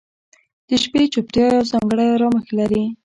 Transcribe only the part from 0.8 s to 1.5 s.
شپې چوپتیا